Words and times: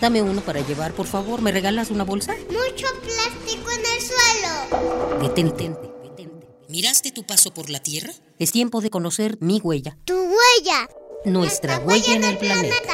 Dame 0.00 0.22
uno 0.22 0.42
para 0.42 0.60
llevar, 0.60 0.92
por 0.92 1.06
favor. 1.06 1.40
¿Me 1.40 1.52
regalas 1.52 1.90
una 1.90 2.04
bolsa? 2.04 2.34
Mucho 2.48 2.86
plástico 3.02 3.70
en 3.70 3.80
el 3.80 4.00
suelo. 4.02 5.22
Detente. 5.22 5.70
detente. 6.02 6.46
¿Miraste 6.68 7.12
tu 7.12 7.24
paso 7.24 7.52
por 7.52 7.70
la 7.70 7.80
Tierra? 7.80 8.12
Es 8.38 8.52
tiempo 8.52 8.80
de 8.80 8.90
conocer 8.90 9.38
mi 9.40 9.60
huella. 9.60 9.96
Tu 10.04 10.14
huella. 10.14 10.88
Nuestra 11.24 11.78
huella 11.78 12.14
en 12.14 12.24
el 12.24 12.36
planeta. 12.36 12.92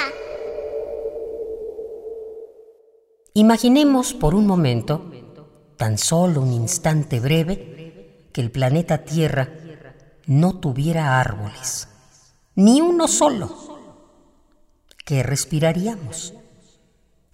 Imaginemos 3.34 4.14
por 4.14 4.34
un 4.34 4.46
momento, 4.46 5.10
tan 5.76 5.98
solo 5.98 6.42
un 6.42 6.52
instante 6.52 7.18
breve, 7.18 8.28
que 8.32 8.40
el 8.40 8.50
planeta 8.50 9.04
Tierra 9.04 9.48
no 10.26 10.60
tuviera 10.60 11.18
árboles, 11.18 11.88
ni 12.54 12.80
uno 12.80 13.08
solo. 13.08 13.50
¿Qué 15.04 15.22
respiraríamos? 15.22 16.34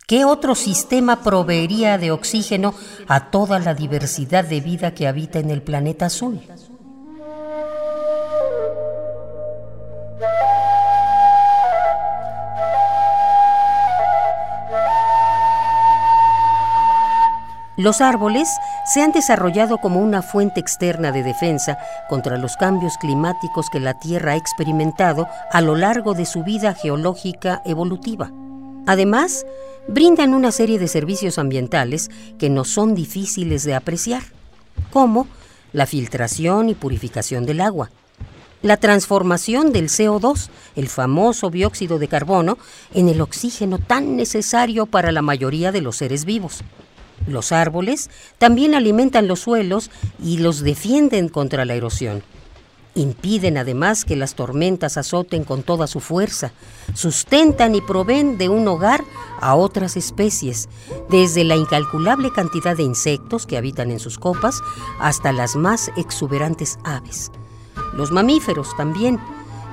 ¿Qué 0.08 0.24
otro 0.24 0.54
sistema 0.54 1.22
proveería 1.22 1.98
de 1.98 2.12
oxígeno 2.12 2.72
a 3.08 3.28
toda 3.28 3.58
la 3.58 3.74
diversidad 3.74 4.42
de 4.42 4.62
vida 4.62 4.94
que 4.94 5.06
habita 5.06 5.38
en 5.38 5.50
el 5.50 5.60
planeta 5.60 6.06
azul? 6.06 6.40
Los 17.76 18.00
árboles 18.00 18.48
se 18.86 19.02
han 19.02 19.12
desarrollado 19.12 19.76
como 19.76 20.00
una 20.00 20.22
fuente 20.22 20.58
externa 20.58 21.12
de 21.12 21.22
defensa 21.22 21.76
contra 22.08 22.38
los 22.38 22.56
cambios 22.56 22.96
climáticos 22.96 23.68
que 23.68 23.78
la 23.78 23.98
Tierra 24.00 24.32
ha 24.32 24.36
experimentado 24.36 25.28
a 25.52 25.60
lo 25.60 25.76
largo 25.76 26.14
de 26.14 26.24
su 26.24 26.44
vida 26.44 26.72
geológica 26.72 27.60
evolutiva. 27.66 28.30
Además, 28.88 29.44
brindan 29.86 30.32
una 30.32 30.50
serie 30.50 30.78
de 30.78 30.88
servicios 30.88 31.36
ambientales 31.36 32.10
que 32.38 32.48
no 32.48 32.64
son 32.64 32.94
difíciles 32.94 33.62
de 33.64 33.74
apreciar, 33.74 34.22
como 34.90 35.26
la 35.74 35.84
filtración 35.84 36.70
y 36.70 36.74
purificación 36.74 37.44
del 37.44 37.60
agua, 37.60 37.90
la 38.62 38.78
transformación 38.78 39.74
del 39.74 39.90
CO2, 39.90 40.48
el 40.74 40.88
famoso 40.88 41.50
dióxido 41.50 41.98
de 41.98 42.08
carbono, 42.08 42.56
en 42.94 43.10
el 43.10 43.20
oxígeno 43.20 43.78
tan 43.78 44.16
necesario 44.16 44.86
para 44.86 45.12
la 45.12 45.20
mayoría 45.20 45.70
de 45.70 45.82
los 45.82 45.96
seres 45.96 46.24
vivos, 46.24 46.64
los 47.26 47.52
árboles 47.52 48.08
también 48.38 48.74
alimentan 48.74 49.28
los 49.28 49.40
suelos 49.40 49.90
y 50.18 50.38
los 50.38 50.62
defienden 50.62 51.28
contra 51.28 51.66
la 51.66 51.74
erosión. 51.74 52.22
Impiden 52.98 53.58
además 53.58 54.04
que 54.04 54.16
las 54.16 54.34
tormentas 54.34 54.96
azoten 54.96 55.44
con 55.44 55.62
toda 55.62 55.86
su 55.86 56.00
fuerza. 56.00 56.50
Sustentan 56.94 57.76
y 57.76 57.80
proveen 57.80 58.38
de 58.38 58.48
un 58.48 58.66
hogar 58.66 59.04
a 59.40 59.54
otras 59.54 59.96
especies, 59.96 60.68
desde 61.08 61.44
la 61.44 61.54
incalculable 61.54 62.32
cantidad 62.32 62.76
de 62.76 62.82
insectos 62.82 63.46
que 63.46 63.56
habitan 63.56 63.92
en 63.92 64.00
sus 64.00 64.18
copas 64.18 64.60
hasta 64.98 65.30
las 65.30 65.54
más 65.54 65.92
exuberantes 65.96 66.80
aves. 66.82 67.30
Los 67.94 68.10
mamíferos 68.10 68.76
también, 68.76 69.20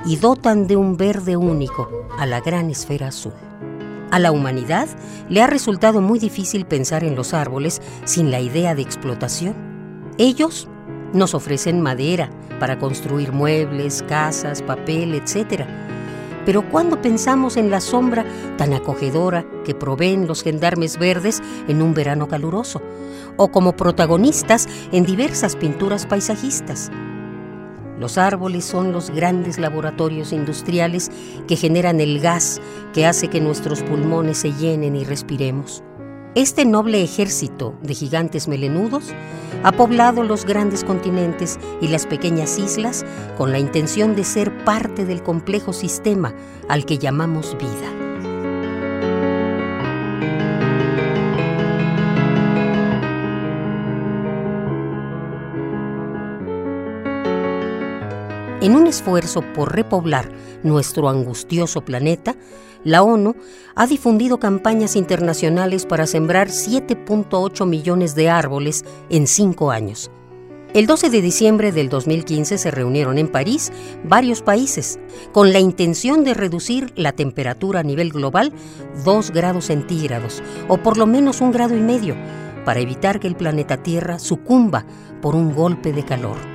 y 0.06 0.18
dotan 0.18 0.68
de 0.68 0.75
un 0.75 0.96
verde 0.96 1.35
único 1.35 1.90
a 2.19 2.28
la 2.28 2.41
gran 2.41 2.69
esfera 2.69 3.08
azul. 3.08 3.34
A 4.12 4.19
la 4.19 4.31
humanidad 4.31 4.88
le 5.30 5.41
ha 5.41 5.47
resultado 5.47 6.00
muy 6.00 6.19
difícil 6.19 6.68
pensar 6.68 7.03
en 7.03 7.16
los 7.16 7.34
árboles 7.34 7.81
sin 8.03 8.30
la 8.30 8.40
idea 8.40 8.75
de 8.75 8.84
explotación. 8.84 9.56
Ellos 10.19 10.68
nos 11.12 11.34
ofrecen 11.34 11.81
madera 11.81 12.30
para 12.60 12.80
construir 12.80 13.32
muebles, 13.32 14.04
casas, 14.08 14.62
papel, 14.62 15.14
etc. 15.16 15.66
Pero 16.46 16.70
cuando 16.70 17.02
pensamos 17.02 17.58
en 17.58 17.72
la 17.72 17.82
sombra 17.82 18.26
tan 18.58 18.74
acogedora 18.74 19.46
que 19.66 19.74
proveen 19.76 20.28
los 20.28 20.44
gendarmes 20.44 20.98
verdes 20.98 21.42
en 21.68 21.82
un 21.82 21.94
verano 21.94 22.28
caluroso, 22.28 22.82
o 23.38 23.50
como 23.50 23.76
protagonistas 23.76 24.68
en 24.92 25.04
diversas 25.04 25.56
pinturas 25.56 26.06
paisajistas, 26.06 26.92
los 28.00 28.18
árboles 28.18 28.66
son 28.66 28.92
los 28.92 29.10
grandes 29.10 29.58
laboratorios 29.58 30.34
industriales 30.34 31.10
que 31.48 31.56
generan 31.56 32.02
el 32.02 32.20
gas 32.20 32.62
que 32.94 33.06
hace 33.06 33.30
que 33.30 33.40
nuestros 33.40 33.82
pulmones 33.84 34.38
se 34.40 34.52
llenen 34.52 34.96
y 34.96 35.06
respiremos. 35.06 35.82
Este 36.36 36.66
noble 36.66 37.02
ejército 37.02 37.74
de 37.82 37.94
gigantes 37.94 38.50
melenudos 38.50 39.14
ha 39.66 39.72
poblado 39.72 40.22
los 40.22 40.46
grandes 40.46 40.84
continentes 40.84 41.59
y 41.81 41.88
las 41.88 42.06
pequeñas 42.06 42.59
islas 42.59 43.03
con 43.36 43.52
la 43.52 43.58
intención 43.58 44.16
de 44.16 44.24
ser 44.24 44.64
parte 44.64 45.06
del 45.06 45.24
complejo 45.24 45.74
sistema 45.74 46.36
al 46.70 46.86
que 46.86 47.00
llamamos 47.00 47.58
vida. 47.58 48.05
En 58.66 58.76
un 58.76 58.88
esfuerzo 58.88 59.44
por 59.53 59.76
repoblar 59.76 60.31
nuestro 60.64 61.08
angustioso 61.08 61.86
planeta, 61.86 62.36
la 62.84 63.03
ONU 63.03 63.36
ha 63.76 63.86
difundido 63.86 64.40
campañas 64.40 64.96
internacionales 64.96 65.86
para 65.86 66.08
sembrar 66.08 66.48
7.8 66.48 67.68
millones 67.68 68.16
de 68.16 68.31
árboles 68.31 68.84
en 69.12 69.28
cinco 69.28 69.70
años. 69.70 70.09
El 70.74 70.88
12 70.88 71.12
de 71.12 71.22
diciembre 71.22 71.72
del 71.72 71.90
2015 71.90 72.58
se 72.58 72.72
reunieron 72.72 73.20
en 73.20 73.28
París 73.28 73.72
varios 74.03 74.42
países 74.42 74.97
con 75.32 75.53
la 75.53 75.59
intención 75.59 76.24
de 76.24 76.34
reducir 76.34 76.92
la 76.96 77.12
temperatura 77.12 77.82
a 77.82 77.84
nivel 77.84 78.12
global 78.12 78.52
2 79.03 79.30
grados 79.30 79.66
centígrados, 79.66 80.42
o 80.70 80.78
por 80.78 80.97
lo 80.97 81.06
menos 81.06 81.40
un 81.40 81.52
grado 81.52 81.78
y 81.78 81.82
medio, 81.82 82.16
para 82.66 82.80
evitar 82.80 83.20
que 83.20 83.28
el 83.28 83.36
planeta 83.36 83.84
Tierra 83.84 84.18
sucumba 84.18 84.88
por 85.22 85.36
un 85.36 85.53
golpe 85.53 85.94
de 85.94 86.03
calor. 86.03 86.55